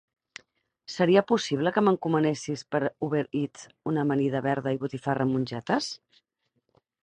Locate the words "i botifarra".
4.79-5.31